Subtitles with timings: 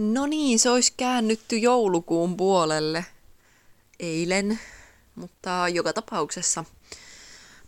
[0.00, 3.06] No niin, se olisi käännytty joulukuun puolelle
[4.00, 4.58] eilen,
[5.14, 6.64] mutta joka tapauksessa.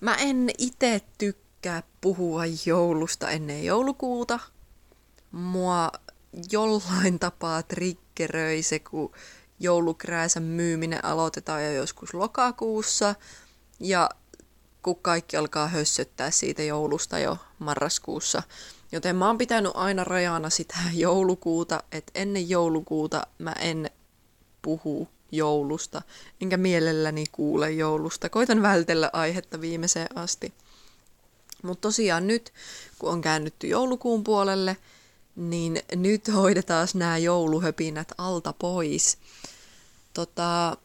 [0.00, 4.38] Mä en itse tykkää puhua joulusta ennen joulukuuta.
[5.32, 5.92] Mua
[6.52, 9.12] jollain tapaa triggeröi se, kun
[9.60, 13.14] joulukrääsän myyminen aloitetaan jo joskus lokakuussa.
[13.80, 14.10] Ja
[14.82, 18.42] kun kaikki alkaa hössöttää siitä joulusta jo marraskuussa.
[18.92, 23.90] Joten mä oon pitänyt aina rajana sitä joulukuuta, että ennen joulukuuta mä en
[24.62, 26.02] puhu joulusta,
[26.40, 28.28] enkä mielelläni kuule joulusta.
[28.28, 30.52] Koitan vältellä aihetta viimeiseen asti.
[31.62, 32.52] Mutta tosiaan nyt,
[32.98, 34.76] kun on käännytty joulukuun puolelle,
[35.36, 39.18] niin nyt hoidetaan nämä jouluhöpinät alta pois.
[40.14, 40.76] Tota,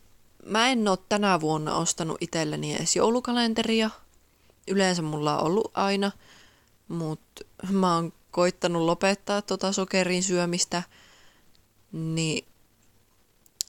[0.46, 3.90] mä en ole tänä vuonna ostanut itselleni edes joulukalenteria.
[4.68, 6.12] Yleensä mulla on ollut aina,
[6.88, 10.84] mutta mä oon koittanut lopettaa tota sokerin syömistä,
[11.92, 12.46] niin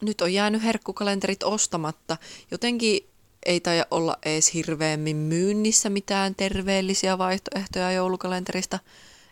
[0.02, 2.16] nyt on jäänyt herkkukalenterit ostamatta.
[2.50, 3.00] Jotenkin
[3.46, 8.78] ei taida olla edes hirveämmin myynnissä mitään terveellisiä vaihtoehtoja joulukalenterista.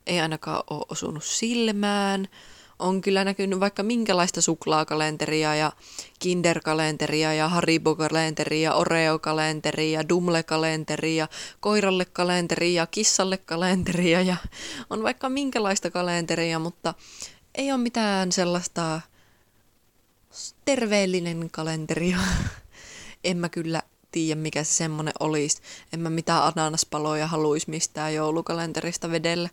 [0.06, 2.28] Ei ainakaan ole osunut silmään
[2.78, 5.72] on kyllä näkynyt vaikka minkälaista suklaakalenteria ja
[6.19, 11.28] kinderkalenteria ja haribo-kalenteria, oreo-kalenteria, dumle-kalenteria,
[11.61, 14.36] koiralle kalenteria, kissalle kalenteria ja
[14.91, 16.94] on vaikka minkälaista kalenteria, mutta
[17.55, 19.00] ei ole mitään sellaista
[20.64, 22.19] terveellinen kalenteria.
[23.25, 23.83] en mä kyllä
[24.14, 25.62] tiedä, mikä se semmonen olisi.
[25.92, 29.48] En mä mitään ananaspaloja haluaisi mistään joulukalenterista vedellä.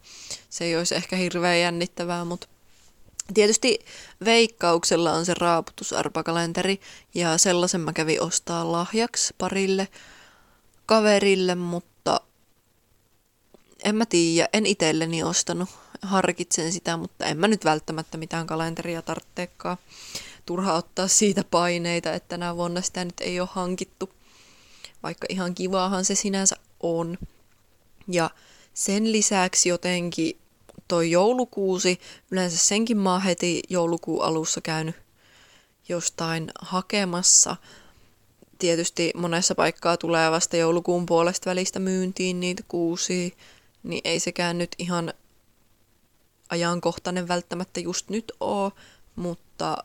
[0.50, 2.48] Se ei olisi ehkä hirveän jännittävää, mutta
[3.34, 3.80] Tietysti
[4.26, 6.82] veikkauksella on se raaputusarpakalenteri
[7.14, 9.88] ja sellaisen mä kävin ostaa lahjaksi parille
[10.86, 12.22] kaverille, mutta
[13.84, 15.70] en mä tiedä, en itselleni ostanut.
[16.02, 19.78] Harkitsen sitä, mutta en mä nyt välttämättä mitään kalenteria tarvitsekaan.
[20.46, 24.10] Turha ottaa siitä paineita, että tänä vuonna sitä nyt ei ole hankittu.
[25.04, 27.18] Vaikka ihan kivaahan se sinänsä on.
[28.08, 28.30] Ja
[28.74, 30.41] sen lisäksi jotenkin
[30.92, 32.00] toi joulukuusi,
[32.32, 34.96] yleensä senkin mä oon heti joulukuun alussa käynyt
[35.90, 37.56] jostain hakemassa.
[38.60, 43.30] Tietysti monessa paikkaa tulee vasta joulukuun puolesta välistä myyntiin niitä kuusia,
[43.84, 45.14] niin ei sekään nyt ihan
[46.50, 48.72] ajankohtainen välttämättä just nyt oo,
[49.16, 49.78] mutta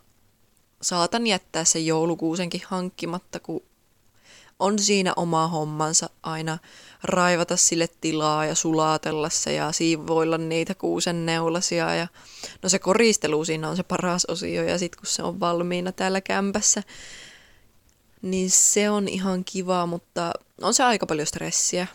[0.82, 3.62] saatan jättää sen joulukuusenkin hankkimatta, kun
[4.58, 6.58] on siinä oma hommansa aina
[7.02, 11.94] raivata sille tilaa ja sulatella se ja siivoilla niitä kuusen neulasia.
[11.94, 12.08] Ja,
[12.62, 16.20] no se koristelu siinä on se paras osio ja sitten kun se on valmiina täällä
[16.20, 16.82] kämpässä,
[18.22, 21.86] niin se on ihan kiva, mutta on se aika paljon stressiä.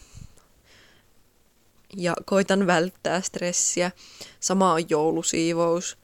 [1.97, 3.91] Ja koitan välttää stressiä.
[4.39, 5.97] Sama on joulusiivous.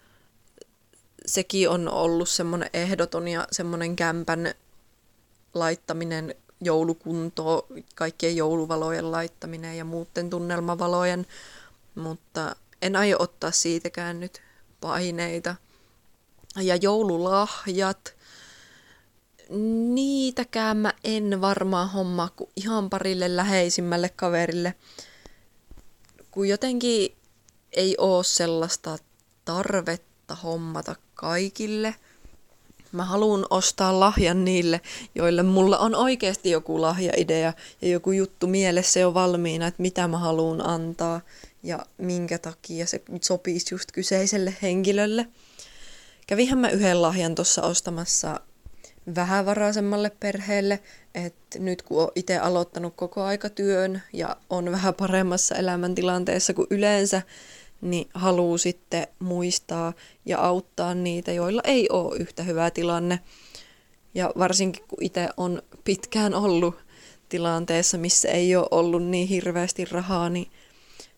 [1.26, 4.54] Sekin on ollut semmoinen ehdoton ja semmoinen kämpän
[5.54, 11.26] laittaminen joulukuntoa, kaikkien jouluvalojen laittaminen ja muuten tunnelmavalojen,
[11.96, 14.42] mutta en aio ottaa siitäkään nyt
[14.82, 15.56] paineita.
[16.56, 18.16] Ja joululahjat,
[19.94, 24.74] niitäkään mä en varmaan hommaa kuin ihan parille läheisimmälle kaverille,
[26.32, 27.16] kun jotenkin
[27.72, 28.98] ei oo sellaista
[29.46, 31.96] tarvetta hommata kaikille–
[32.92, 34.82] Mä haluan ostaa lahjan niille,
[35.16, 40.18] joille mulla on oikeasti joku lahjaidea ja joku juttu mielessä jo valmiina, että mitä mä
[40.18, 41.22] haluan antaa
[41.64, 45.28] ja minkä takia se sopisi just kyseiselle henkilölle.
[46.28, 48.40] Kävihän mä yhden lahjan tuossa ostamassa
[49.16, 50.80] vähävaraisemmalle perheelle,
[51.16, 57.22] että nyt kun on itse aloittanut koko aikatyön ja on vähän paremmassa elämäntilanteessa kuin yleensä,
[57.82, 59.94] niin haluaa sitten muistaa
[60.26, 63.20] ja auttaa niitä, joilla ei ole yhtä hyvä tilanne.
[64.14, 66.76] Ja varsinkin kun itse on pitkään ollut
[67.30, 70.52] tilanteessa, missä ei ole ollut niin hirveästi rahaa, niin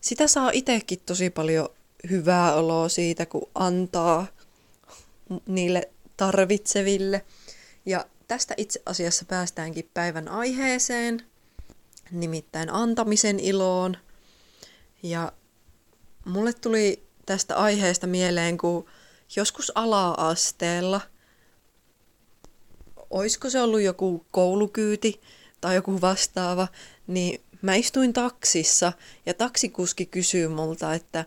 [0.00, 1.68] sitä saa itsekin tosi paljon
[2.10, 4.26] hyvää oloa siitä, kun antaa
[5.46, 7.24] niille tarvitseville.
[7.86, 11.22] Ja tästä itse asiassa päästäänkin päivän aiheeseen,
[12.10, 13.96] nimittäin antamisen iloon.
[15.02, 15.32] Ja
[16.24, 18.86] Mulle tuli tästä aiheesta mieleen, kun
[19.36, 21.00] joskus ala-asteella,
[23.10, 25.20] oisko se ollut joku koulukyyti
[25.60, 26.68] tai joku vastaava,
[27.06, 28.92] niin mä istuin taksissa
[29.26, 31.24] ja taksikuski kysyy multa, että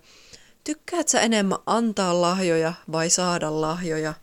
[0.63, 4.13] tykkäät sä enemmän antaa lahjoja vai saada lahjoja?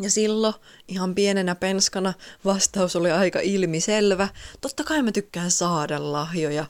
[0.00, 0.54] Ja silloin
[0.88, 2.14] ihan pienenä penskana
[2.44, 4.28] vastaus oli aika ilmiselvä.
[4.60, 6.66] Totta kai mä tykkään saada lahjoja.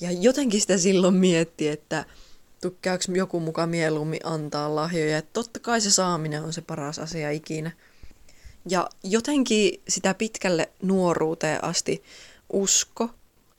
[0.00, 2.04] Ja jotenkin sitä silloin mietti, että
[2.60, 5.18] tykkääkö joku muka mieluummin antaa lahjoja.
[5.18, 7.70] Että totta kai se saaminen on se paras asia ikinä.
[8.68, 12.02] Ja jotenkin sitä pitkälle nuoruuteen asti
[12.52, 13.10] usko,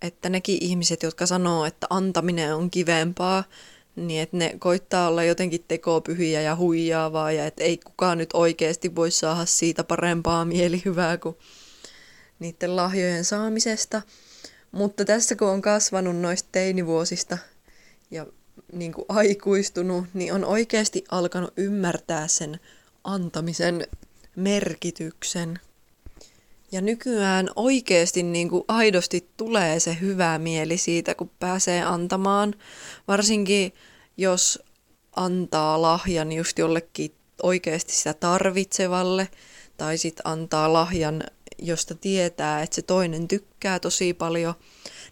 [0.01, 3.43] että nekin ihmiset, jotka sanoo, että antaminen on kivempaa,
[3.95, 8.95] niin että ne koittaa olla jotenkin tekopyhiä ja huijaavaa ja että ei kukaan nyt oikeasti
[8.95, 11.35] voi saada siitä parempaa mielihyvää kuin
[12.39, 14.01] niiden lahjojen saamisesta.
[14.77, 17.37] Mutta tässä kun on kasvanut noista teinivuosista
[18.11, 18.25] ja
[18.73, 22.59] niin kuin aikuistunut, niin on oikeasti alkanut ymmärtää sen
[23.03, 23.87] antamisen
[24.35, 25.59] merkityksen.
[26.71, 32.53] Ja nykyään oikeasti niin kuin aidosti tulee se hyvä mieli siitä, kun pääsee antamaan.
[33.07, 33.73] Varsinkin
[34.17, 34.63] jos
[35.15, 37.11] antaa lahjan just jollekin
[37.43, 39.29] oikeasti sitä tarvitsevalle,
[39.77, 41.23] tai sitten antaa lahjan,
[41.59, 44.53] josta tietää, että se toinen tykkää tosi paljon,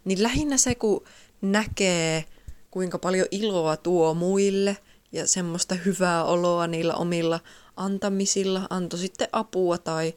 [0.06, 1.04] niin lähinnä se, kun
[1.42, 2.26] näkee,
[2.72, 4.78] kuinka paljon iloa tuo muille
[5.12, 7.40] ja semmoista hyvää oloa niillä omilla
[7.76, 10.14] antamisilla, antoi sitten apua tai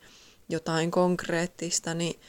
[0.49, 2.21] jotain konkreettista, niin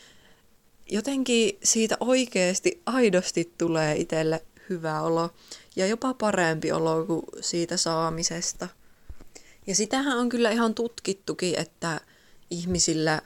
[0.91, 5.29] jotenkin siitä oikeasti aidosti tulee itselle hyvä olo
[5.75, 8.67] ja jopa parempi olo kuin siitä saamisesta.
[9.67, 12.01] Ja sitähän on kyllä ihan tutkittukin, että
[12.49, 13.21] ihmisillä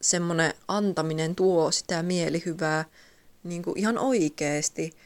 [0.00, 2.84] semmoinen antaminen tuo sitä mielihyvää
[3.44, 4.96] niin kuin ihan oikeasti,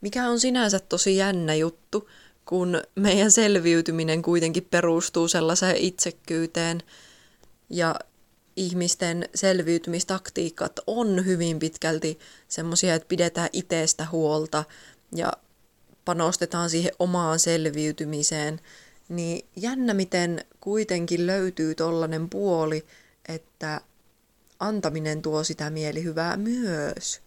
[0.00, 2.08] mikä on sinänsä tosi jännä juttu,
[2.44, 6.82] kun meidän selviytyminen kuitenkin perustuu sellaiseen itsekkyyteen
[7.70, 7.94] ja
[8.56, 12.18] ihmisten selviytymistaktiikat on hyvin pitkälti
[12.48, 14.64] semmoisia, että pidetään itsestä huolta
[15.14, 15.32] ja
[16.04, 18.60] panostetaan siihen omaan selviytymiseen,
[19.08, 22.86] niin jännä miten kuitenkin löytyy tollanen puoli,
[23.28, 23.80] että
[24.60, 27.20] antaminen tuo sitä mielihyvää myös.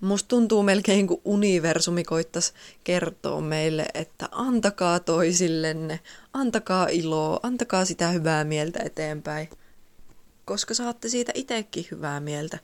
[0.00, 2.52] Musta tuntuu melkein kuin universumi koittaisi
[2.84, 6.00] kertoa meille, että antakaa toisillenne,
[6.32, 9.48] antakaa iloa, antakaa sitä hyvää mieltä eteenpäin.
[10.44, 12.58] Koska saatte siitä itsekin hyvää mieltä.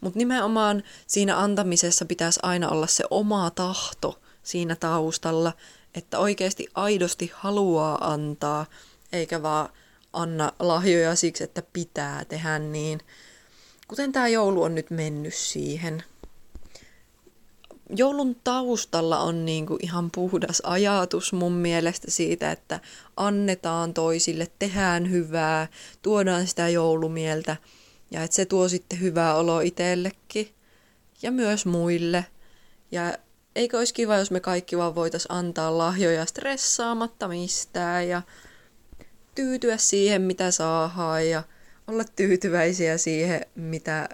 [0.00, 5.52] Mutta nimenomaan siinä antamisessa pitäisi aina olla se oma tahto siinä taustalla,
[5.94, 8.66] että oikeasti aidosti haluaa antaa,
[9.12, 9.68] eikä vaan
[10.12, 13.00] anna lahjoja siksi, että pitää tehdä niin.
[13.88, 16.02] Kuten tämä joulu on nyt mennyt siihen.
[17.96, 22.80] Joulun taustalla on niinku ihan puhdas ajatus mun mielestä siitä, että
[23.16, 25.68] annetaan toisille, tehdään hyvää,
[26.02, 27.56] tuodaan sitä joulumieltä–
[28.10, 30.54] ja että se tuo sitten hyvää olo itsellekin
[31.22, 32.26] ja myös muille.
[32.90, 33.14] Ja
[33.56, 38.22] eikö olisi kiva, jos me kaikki vaan voitaisiin antaa lahjoja stressaamatta mistään ja
[39.34, 41.42] tyytyä siihen, mitä saadaan ja
[41.86, 44.08] olla tyytyväisiä siihen, mitä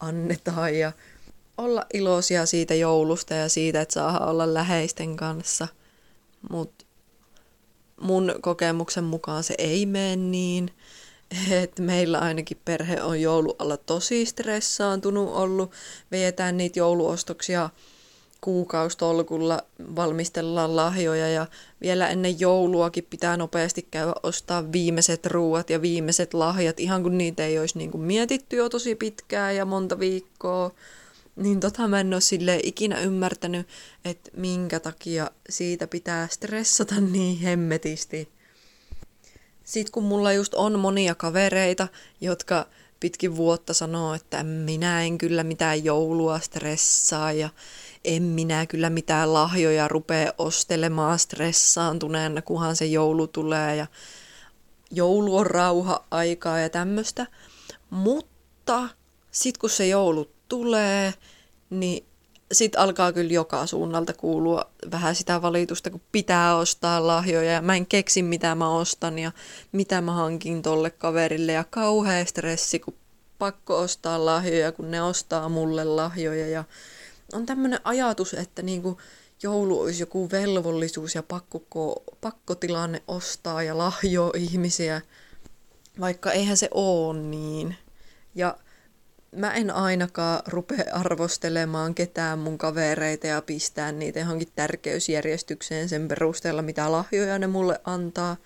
[0.00, 0.92] annetaan ja
[1.58, 5.68] olla iloisia siitä joulusta ja siitä, että saa olla läheisten kanssa.
[6.50, 6.84] Mutta
[8.00, 10.70] mun kokemuksen mukaan se ei mene niin
[11.50, 15.72] että meillä ainakin perhe on joulualla tosi stressaantunut ollut.
[16.10, 17.70] Vietään niitä jouluostoksia
[18.40, 19.62] kuukaustolkulla,
[19.96, 21.46] valmistellaan lahjoja ja
[21.80, 27.46] vielä ennen jouluakin pitää nopeasti käydä ostaa viimeiset ruuat ja viimeiset lahjat, ihan kun niitä
[27.46, 30.70] ei olisi niin kuin mietitty jo tosi pitkään ja monta viikkoa.
[31.36, 33.66] Niin tota mä en ole ikinä ymmärtänyt,
[34.04, 38.28] että minkä takia siitä pitää stressata niin hemmetisti.
[39.64, 41.88] Sitten kun mulla just on monia kavereita,
[42.20, 42.66] jotka
[43.00, 47.48] pitkin vuotta sanoo, että minä en kyllä mitään joulua stressaa ja
[48.04, 53.86] en minä kyllä mitään lahjoja rupea ostelemaan stressaantuneena, kunhan se joulu tulee ja
[54.90, 57.26] joulu on rauha-aikaa ja tämmöistä.
[57.90, 58.88] Mutta
[59.30, 61.14] sitten kun se joulu tulee,
[61.70, 62.07] niin
[62.52, 67.76] sitten alkaa kyllä joka suunnalta kuulua vähän sitä valitusta, kun pitää ostaa lahjoja ja mä
[67.76, 69.32] en keksi mitä mä ostan ja
[69.72, 72.94] mitä mä hankin tolle kaverille ja kauhea stressi, kun
[73.38, 76.64] pakko ostaa lahjoja, kun ne ostaa mulle lahjoja ja
[77.32, 79.00] on tämmöinen ajatus, että niinku
[79.42, 85.00] joulu olisi joku velvollisuus ja pakko, pakkotilanne ostaa ja lahjoa ihmisiä,
[86.00, 87.76] vaikka eihän se ole niin.
[88.34, 88.56] Ja
[89.32, 96.62] mä en ainakaan rupea arvostelemaan ketään mun kavereita ja pistää niitä johonkin tärkeysjärjestykseen sen perusteella,
[96.62, 98.36] mitä lahjoja ne mulle antaa.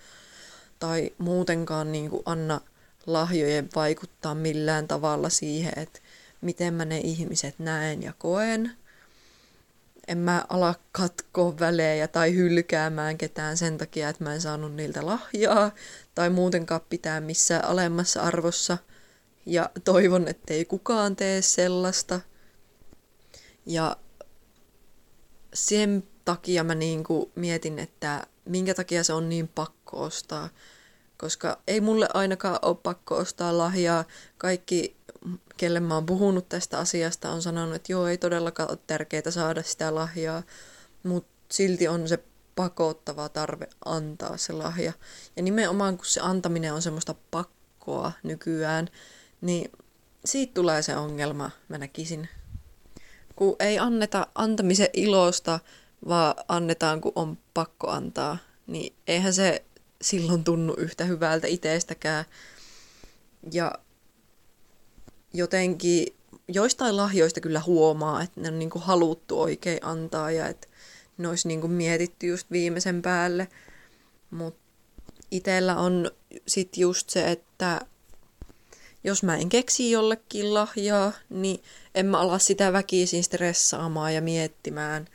[0.79, 2.61] Tai muutenkaan niin kuin anna
[3.05, 5.99] lahjojen vaikuttaa millään tavalla siihen, että
[6.41, 8.71] miten mä ne ihmiset näen ja koen.
[10.07, 15.05] En mä ala katkoa välejä tai hylkäämään ketään sen takia, että mä en saanut niiltä
[15.05, 15.71] lahjaa
[16.15, 18.77] tai muutenkaan pitää missään alemmassa arvossa–
[19.45, 22.19] ja toivon, ettei kukaan tee sellaista.
[23.65, 23.97] Ja
[25.53, 30.49] sen takia mä niinku mietin, että minkä takia se on niin pakko ostaa.
[31.17, 34.05] Koska ei mulle ainakaan ole pakko ostaa lahjaa.
[34.37, 34.95] Kaikki,
[35.57, 39.63] kelle mä oon puhunut tästä asiasta, on sanonut, että joo, ei todellakaan ole tärkeää saada
[39.63, 40.43] sitä lahjaa.
[41.03, 42.19] Mutta silti on se
[42.55, 44.93] pakottava tarve antaa se lahja.
[45.35, 48.89] Ja nimenomaan kun se antaminen on semmoista pakkoa nykyään,
[49.43, 49.71] niin
[50.25, 52.29] siitä tulee se ongelma, mä näkisin.
[53.35, 55.59] Kun ei anneta antamisen ilosta,
[56.07, 59.65] vaan annetaan, kun on pakko antaa, niin eihän se
[60.01, 62.25] silloin tunnu yhtä hyvältä itsestäkään.
[63.51, 63.71] Ja
[65.33, 66.07] jotenkin
[66.47, 70.67] joistain lahjoista kyllä huomaa, että ne on niin kuin haluttu oikein antaa ja että
[71.17, 73.47] ne olisi niin kuin mietitty just viimeisen päälle.
[74.31, 74.59] Mutta
[75.31, 76.11] itsellä on
[76.47, 77.81] sitten just se, että
[79.03, 81.63] jos mä en keksi jollekin lahjaa, niin
[81.95, 85.07] en mä ala sitä väkisin stressaamaan ja miettimään,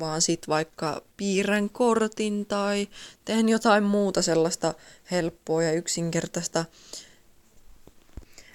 [0.00, 2.88] vaan sit vaikka piirrän kortin tai
[3.24, 4.74] teen jotain muuta sellaista
[5.10, 6.64] helppoa ja yksinkertaista,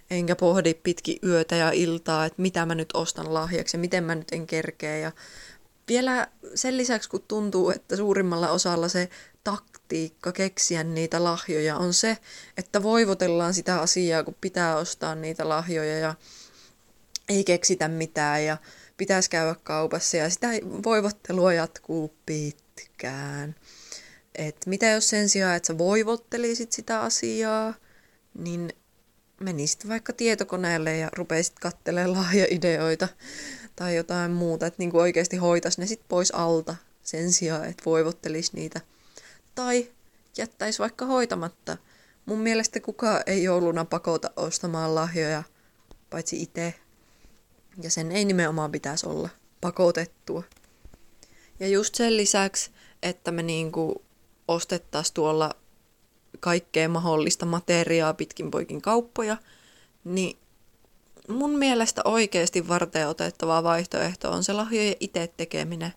[0.10, 4.16] enkä pohdi pitki yötä ja iltaa, että mitä mä nyt ostan lahjaksi ja miten mä
[4.16, 4.98] nyt en kerkeä.
[4.98, 5.12] Ja
[5.88, 9.10] vielä sen lisäksi, kun tuntuu, että suurimmalla osalla se
[9.50, 12.18] taktiikka keksiä niitä lahjoja on se,
[12.58, 16.16] että voivotellaan sitä asiaa, kun pitää ostaa niitä lahjoja ja
[17.30, 18.58] ei keksitä mitään ja
[18.98, 20.48] pitäisi käydä kaupassa ja sitä
[20.84, 23.56] voivottelua jatkuu pitkään.
[24.36, 27.74] Et mitä jos sen sijaan, että sä voivottelisit sitä asiaa,
[28.34, 28.74] niin
[29.40, 33.08] menisit vaikka tietokoneelle ja rupeisit katselemaan lahjaideoita
[33.76, 38.52] tai jotain muuta, että niin oikeasti hoitas ne sit pois alta sen sijaan, että voivottelisi
[38.54, 38.82] niitä.
[39.60, 39.88] Tai
[40.38, 41.78] jättäisi vaikka hoitamatta.
[42.26, 45.44] Mun mielestä kukaan ei jouluna pakota ostamaan lahjoja,
[46.10, 46.74] paitsi itse.
[47.82, 49.30] Ja sen ei nimenomaan pitäisi olla
[49.62, 50.44] pakotettua.
[51.60, 52.72] Ja just sen lisäksi,
[53.04, 54.04] että me niinku
[54.48, 55.56] ostettaisiin tuolla
[56.40, 59.38] kaikkea mahdollista materiaa pitkin poikin kauppoja,
[60.04, 60.38] niin
[61.28, 65.94] mun mielestä oikeasti varten otettava vaihtoehto on se lahjojen itse tekeminen.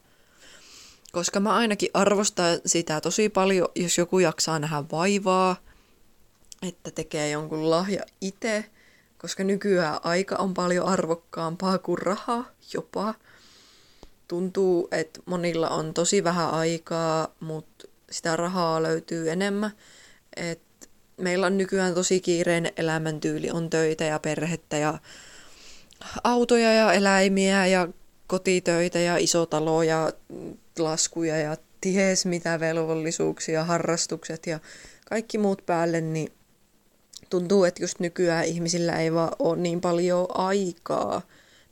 [1.13, 5.57] Koska mä ainakin arvostan sitä tosi paljon, jos joku jaksaa nähdä vaivaa,
[6.69, 8.65] että tekee jonkun lahja itse,
[9.19, 13.15] koska nykyään aika on paljon arvokkaampaa kuin raha jopa.
[14.29, 19.71] Tuntuu, että monilla on tosi vähän aikaa, mutta sitä rahaa löytyy enemmän.
[20.37, 20.61] Et
[21.17, 24.99] meillä on nykyään tosi kiireinen elämäntyyli, on töitä ja perhettä ja
[26.25, 27.89] autoja ja eläimiä ja
[28.27, 30.13] kotitöitä ja isotaloja ja
[30.79, 34.61] laskuja ja ties mitä velvollisuuksia, harrastukset ja
[35.09, 36.33] kaikki muut päälle, niin
[37.31, 41.23] tuntuu, että just nykyään ihmisillä ei vaan ole niin paljon aikaa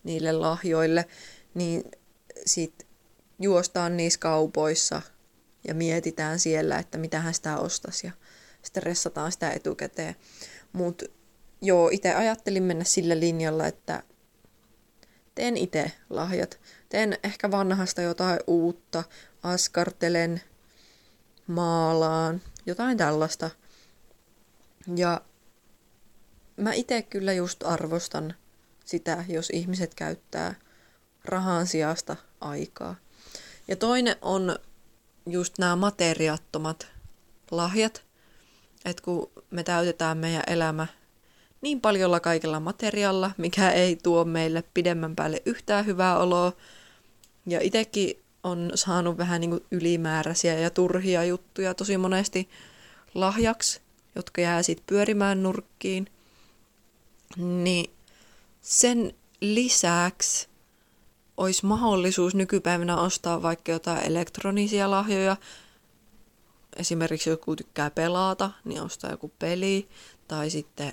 [0.04, 1.04] niille lahjoille,
[1.54, 1.85] niin
[2.47, 2.87] sit
[3.38, 5.02] juostaan niissä kaupoissa
[5.69, 8.12] ja mietitään siellä, että mitä hän sitä ostaisi ja
[8.62, 10.16] stressataan sitä etukäteen.
[10.73, 11.04] Mutta
[11.62, 14.02] joo, itse ajattelin mennä sillä linjalla, että
[15.40, 16.61] teen itse lahjat.
[16.88, 19.04] Teen ehkä vanhasta jotain uutta,
[19.42, 20.42] askartelen,
[21.47, 23.50] maalaan, jotain tällaista.
[24.97, 25.20] Ja
[26.56, 28.35] mä itse kyllä just arvostan
[28.85, 30.54] sitä, jos ihmiset käyttää
[31.25, 32.97] rahan sijasta aikaa.
[33.68, 34.59] Ja toinen on
[35.26, 36.88] just nämä materiaattomat
[37.50, 38.02] lahjat,
[38.85, 40.87] että kun me täytetään meidän elämä
[41.61, 46.52] niin paljolla kaikella materiaalla, mikä ei tuo meille pidemmän päälle yhtään hyvää oloa.
[47.47, 52.49] Ja itsekin on saanut vähän niin kuin ylimääräisiä ja turhia juttuja tosi monesti
[53.14, 53.81] lahjaksi,
[54.14, 56.07] jotka jää sitten pyörimään nurkkiin.
[57.37, 57.90] Niin
[58.61, 60.49] sen lisäksi
[61.37, 65.37] olisi mahdollisuus nykypäivänä ostaa vaikka jotain elektronisia lahjoja.
[66.76, 69.88] Esimerkiksi joku tykkää pelata, niin ostaa joku peli.
[70.29, 70.93] Tai sitten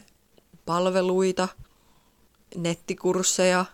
[0.67, 1.47] palveluita,
[2.55, 3.65] nettikursseja.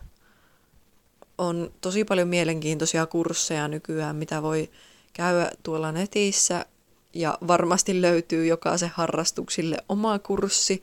[1.38, 4.70] On tosi paljon mielenkiintoisia kursseja nykyään, mitä voi
[5.12, 6.66] käydä tuolla netissä.
[7.14, 10.82] Ja varmasti löytyy jokaisen harrastuksille oma kurssi.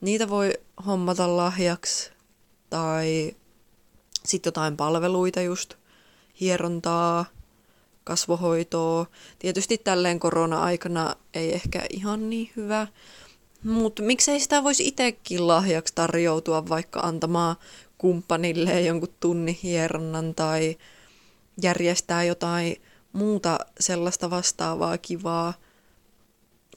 [0.00, 0.52] Niitä voi
[0.86, 2.10] hommata lahjaksi
[2.70, 3.36] tai
[4.24, 5.74] sitten jotain palveluita just,
[6.40, 7.24] hierontaa,
[8.04, 9.06] kasvohoitoa.
[9.38, 12.86] Tietysti tälleen korona-aikana ei ehkä ihan niin hyvä,
[13.66, 17.56] mutta miksei sitä voisi itsekin lahjaksi tarjoutua vaikka antamaan
[17.98, 20.76] kumppanille jonkun tunnin hieronnan tai
[21.62, 22.76] järjestää jotain
[23.12, 25.54] muuta sellaista vastaavaa kivaa.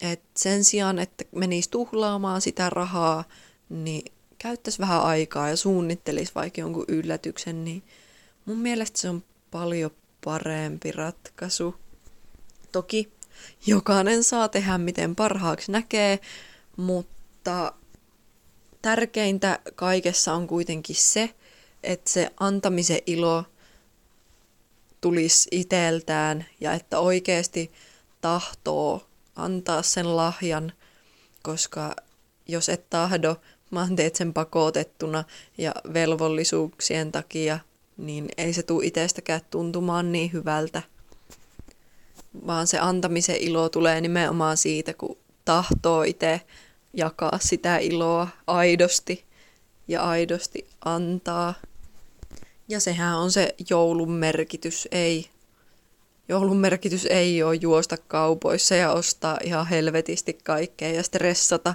[0.00, 3.24] Et sen sijaan, että menisi tuhlaamaan sitä rahaa,
[3.68, 7.82] niin käyttäisi vähän aikaa ja suunnittelisi vaikka jonkun yllätyksen, niin
[8.44, 9.90] mun mielestä se on paljon
[10.24, 11.74] parempi ratkaisu.
[12.72, 13.12] Toki
[13.66, 16.20] jokainen saa tehdä miten parhaaksi näkee,
[16.76, 17.72] mutta
[18.82, 21.34] tärkeintä kaikessa on kuitenkin se,
[21.82, 23.44] että se antamisen ilo
[25.00, 27.72] tulisi iteltään ja että oikeasti
[28.20, 30.72] tahtoo antaa sen lahjan,
[31.42, 31.96] koska
[32.48, 33.36] jos et tahdo,
[33.74, 35.24] vaan teet sen pakotettuna
[35.58, 37.58] ja velvollisuuksien takia,
[37.96, 40.82] niin ei se tule itsestäkään tuntumaan niin hyvältä.
[42.46, 46.40] Vaan se antamisen ilo tulee nimenomaan siitä, kun tahtoo itse
[46.94, 49.24] jakaa sitä iloa aidosti
[49.88, 51.54] ja aidosti antaa.
[52.68, 55.30] Ja sehän on se joulun merkitys, ei.
[56.28, 61.74] Joulun merkitys ei ole juosta kaupoissa ja ostaa ihan helvetisti kaikkea ja stressata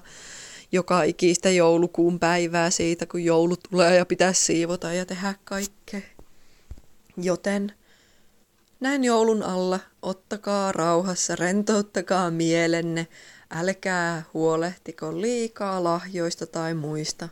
[0.71, 6.01] joka ikistä joulukuun päivää siitä, kun joulu tulee ja pitää siivota ja tehdä kaikkea.
[7.17, 7.73] Joten
[8.79, 13.07] näin joulun alla ottakaa rauhassa, rentouttakaa mielenne,
[13.51, 17.29] älkää huolehtiko liikaa lahjoista tai muista.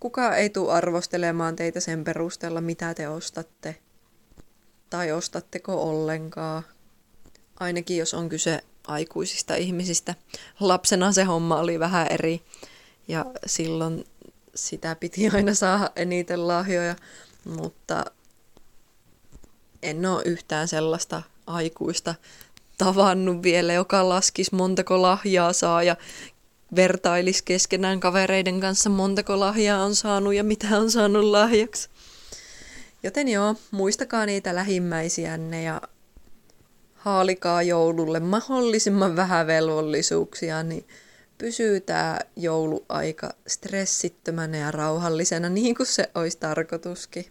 [0.00, 3.76] Kuka ei tule arvostelemaan teitä sen perusteella, mitä te ostatte.
[4.90, 6.62] Tai ostatteko ollenkaan.
[7.60, 10.14] Ainakin jos on kyse aikuisista ihmisistä.
[10.60, 12.42] Lapsena se homma oli vähän eri
[13.08, 14.04] ja silloin
[14.54, 16.96] sitä piti aina saada eniten lahjoja,
[17.44, 18.04] mutta
[19.82, 22.14] en ole yhtään sellaista aikuista
[22.84, 25.96] tavannut vielä, joka laskisi montako lahjaa saa ja
[26.76, 31.88] vertailis keskenään kavereiden kanssa montako lahjaa on saanut ja mitä on saanut lahjaksi.
[33.02, 35.80] Joten joo, muistakaa niitä lähimmäisiänne ja
[36.94, 40.84] haalikaa joululle mahdollisimman vähän velvollisuuksia, niin
[41.38, 47.26] pysyy tämä jouluaika stressittömänä ja rauhallisena niin kuin se olisi tarkoituskin.